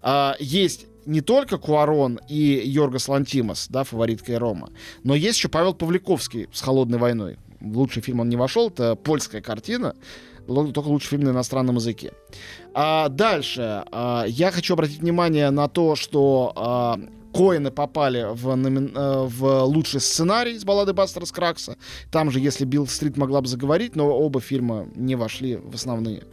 А, 0.00 0.36
есть 0.38 0.86
не 1.06 1.20
только 1.20 1.58
Куарон 1.58 2.20
и 2.28 2.62
Йоргос 2.64 3.08
Лантимос, 3.08 3.68
да, 3.68 3.84
фаворитка 3.84 4.32
и 4.32 4.36
Рома, 4.36 4.70
но 5.02 5.14
есть 5.14 5.38
еще 5.38 5.48
Павел 5.48 5.74
Павликовский 5.74 6.48
с 6.52 6.60
«Холодной 6.60 6.98
войной». 6.98 7.38
В 7.60 7.78
лучший 7.78 8.02
фильм 8.02 8.20
он 8.20 8.28
не 8.28 8.36
вошел, 8.36 8.68
это 8.68 8.96
польская 8.96 9.40
картина, 9.40 9.94
только 10.46 10.88
лучший 10.88 11.10
фильм 11.10 11.24
на 11.24 11.30
иностранном 11.30 11.76
языке. 11.76 12.12
А 12.74 13.08
дальше 13.08 13.84
а, 13.92 14.24
я 14.26 14.50
хочу 14.50 14.74
обратить 14.74 14.98
внимание 14.98 15.50
на 15.50 15.68
то, 15.68 15.94
что 15.94 16.52
а, 16.56 16.98
Коины 17.32 17.70
попали 17.70 18.26
в, 18.30 18.54
номи... 18.56 18.90
Э, 18.94 19.26
в 19.26 19.64
лучший 19.64 20.00
сценарий 20.00 20.58
с 20.58 20.64
баллады 20.64 20.92
Бастера 20.92 21.24
Скракса. 21.24 21.76
Там 22.10 22.30
же, 22.30 22.40
если 22.40 22.64
Билл 22.64 22.86
Стрит 22.86 23.16
могла 23.16 23.40
бы 23.40 23.48
заговорить, 23.48 23.96
но 23.96 24.08
оба 24.10 24.40
фильма 24.40 24.86
не 24.94 25.16
вошли 25.16 25.56
в 25.56 25.74
основные. 25.74 26.24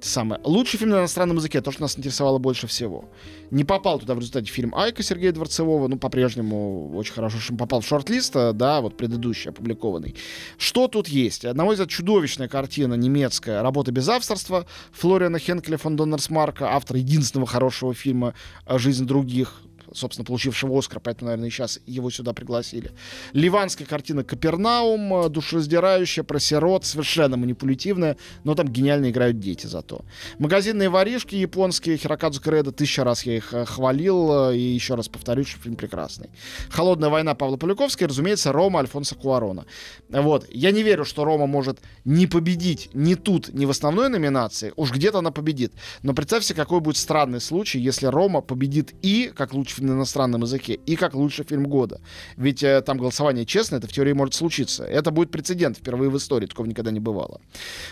Те 0.00 0.08
самые. 0.08 0.40
Лучший 0.44 0.78
фильм 0.78 0.90
на 0.90 1.00
иностранном 1.00 1.36
языке, 1.36 1.60
то, 1.60 1.70
что 1.70 1.82
нас 1.82 1.98
интересовало 1.98 2.38
больше 2.38 2.66
всего. 2.66 3.10
Не 3.50 3.64
попал 3.64 3.98
туда 3.98 4.14
в 4.14 4.18
результате 4.18 4.50
фильм 4.50 4.74
Айка 4.74 5.02
Сергея 5.02 5.32
Дворцевого, 5.32 5.88
ну, 5.88 5.98
по-прежнему 5.98 6.96
очень 6.96 7.12
хорошо, 7.12 7.38
что 7.38 7.54
попал 7.54 7.80
в 7.80 7.86
шорт-лист, 7.86 8.34
э, 8.36 8.52
да, 8.52 8.80
вот 8.80 8.96
предыдущий, 8.96 9.50
опубликованный. 9.50 10.14
Что 10.58 10.88
тут 10.88 11.08
есть? 11.08 11.44
На 11.44 11.64
мой 11.64 11.74
взгляд, 11.74 11.90
чудовищная 11.90 12.48
картина 12.48 12.94
немецкая 12.94 13.62
«Работа 13.62 13.92
без 13.92 14.08
авторства» 14.08 14.66
Флориана 14.92 15.38
Хенкеля 15.38 15.76
фон 15.76 15.96
Доннерсмарка, 15.96 16.74
автор 16.74 16.96
единственного 16.96 17.46
хорошего 17.46 17.94
фильма 17.94 18.34
«Жизнь 18.66 19.06
других», 19.06 19.60
собственно, 19.92 20.24
получившего 20.24 20.78
Оскар, 20.78 21.00
поэтому, 21.00 21.26
наверное, 21.26 21.48
и 21.48 21.50
сейчас 21.50 21.80
его 21.86 22.10
сюда 22.10 22.32
пригласили. 22.32 22.92
Ливанская 23.32 23.86
картина 23.86 24.24
«Капернаум», 24.24 25.14
э, 25.14 25.28
душераздирающая, 25.28 26.24
про 26.24 26.38
сирот, 26.38 26.84
совершенно 26.84 27.36
манипулятивная, 27.36 28.16
но 28.44 28.54
там 28.54 28.68
гениально 28.68 29.10
играют 29.10 29.38
дети 29.38 29.66
зато. 29.66 30.04
Магазинные 30.38 30.88
воришки 30.88 31.34
японские, 31.34 31.96
Хирокадзу 31.96 32.40
Кредо, 32.40 32.72
тысяча 32.72 33.04
раз 33.04 33.24
я 33.24 33.36
их 33.36 33.52
э, 33.52 33.64
хвалил, 33.64 34.50
э, 34.50 34.56
и 34.56 34.60
еще 34.60 34.94
раз 34.94 35.08
повторюсь, 35.08 35.48
что 35.48 35.60
фильм 35.60 35.76
прекрасный. 35.76 36.30
«Холодная 36.68 37.08
война» 37.08 37.34
Павла 37.34 37.56
Поляковская, 37.56 38.08
разумеется, 38.08 38.52
Рома 38.52 38.80
Альфонса 38.80 39.14
Куарона. 39.14 39.66
Вот. 40.08 40.46
Я 40.50 40.70
не 40.70 40.82
верю, 40.82 41.04
что 41.04 41.24
Рома 41.24 41.46
может 41.46 41.80
не 42.04 42.26
победить 42.26 42.90
ни 42.94 43.14
тут, 43.14 43.52
ни 43.52 43.64
в 43.64 43.70
основной 43.70 44.08
номинации. 44.08 44.72
Уж 44.76 44.92
где-то 44.92 45.18
она 45.18 45.30
победит. 45.30 45.72
Но 46.02 46.14
представьте, 46.14 46.54
какой 46.54 46.80
будет 46.80 46.96
странный 46.96 47.40
случай, 47.40 47.78
если 47.78 48.06
Рома 48.06 48.40
победит 48.40 48.94
и, 49.02 49.32
как 49.34 49.52
лучший 49.52 49.75
на 49.84 49.92
иностранном 49.92 50.42
языке, 50.42 50.78
и 50.86 50.96
как 50.96 51.14
лучший 51.14 51.44
фильм 51.44 51.64
года. 51.64 52.00
Ведь 52.36 52.62
э, 52.62 52.80
там 52.82 52.98
голосование 52.98 53.44
честное, 53.44 53.78
это 53.78 53.88
в 53.88 53.92
теории 53.92 54.12
может 54.12 54.34
случиться. 54.34 54.84
Это 54.84 55.10
будет 55.10 55.30
прецедент 55.30 55.76
впервые 55.78 56.10
в 56.10 56.16
истории, 56.16 56.46
такого 56.46 56.66
никогда 56.66 56.90
не 56.90 57.00
бывало. 57.00 57.40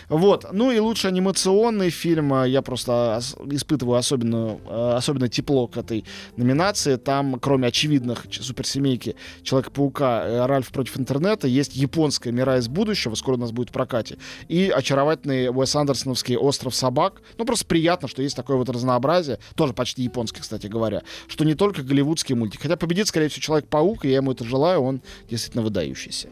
Вот. 0.09 0.45
Ну 0.51 0.71
и 0.71 0.79
лучший 0.79 1.09
анимационный 1.09 1.89
фильм, 1.89 2.33
э, 2.33 2.49
я 2.49 2.61
просто 2.61 3.17
ос- 3.17 3.35
испытываю 3.51 3.97
особенно, 3.97 4.59
э, 4.67 4.93
особенно 4.97 5.27
тепло 5.29 5.67
к 5.67 5.77
этой 5.77 6.05
номинации. 6.37 6.95
Там, 6.95 7.39
кроме 7.39 7.67
очевидных 7.67 8.25
суперсемейки 8.31 9.15
Человека-паука 9.43 10.47
Ральф 10.47 10.69
против 10.71 10.97
интернета, 10.97 11.47
есть 11.47 11.75
японская 11.75 12.33
«Мира 12.33 12.57
из 12.57 12.67
будущего», 12.67 13.15
скоро 13.15 13.35
у 13.35 13.39
нас 13.39 13.51
будет 13.51 13.69
в 13.69 13.73
прокате, 13.73 14.17
и 14.47 14.69
очаровательный 14.69 15.49
Уэс 15.49 15.75
Андерсоновский 15.75 16.37
«Остров 16.37 16.75
собак». 16.75 17.21
Ну, 17.37 17.45
просто 17.45 17.65
приятно, 17.65 18.07
что 18.07 18.21
есть 18.21 18.35
такое 18.35 18.57
вот 18.57 18.69
разнообразие, 18.69 19.39
тоже 19.55 19.73
почти 19.73 20.03
японский, 20.03 20.41
кстати 20.41 20.67
говоря, 20.67 21.03
что 21.27 21.45
не 21.45 21.55
только 21.55 21.74
голливудский 21.83 22.35
мультик. 22.35 22.61
Хотя 22.61 22.75
победит, 22.77 23.07
скорее 23.07 23.29
всего, 23.29 23.41
Человек-паук, 23.41 24.05
и 24.05 24.09
я 24.09 24.17
ему 24.17 24.31
это 24.31 24.43
желаю, 24.43 24.81
он 24.81 25.01
действительно 25.29 25.63
выдающийся. 25.63 26.29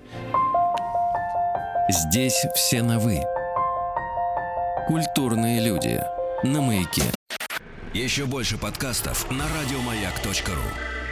Здесь 1.90 2.46
все 2.56 2.82
на 2.82 3.00
«вы». 3.00 3.22
Культурные 4.88 5.66
люди. 5.66 6.02
На 6.44 6.62
«Маяке». 6.62 7.04
Еще 7.94 8.26
больше 8.26 8.58
подкастов 8.58 9.30
на 9.30 9.46
радиомаяк.ру 9.48 11.03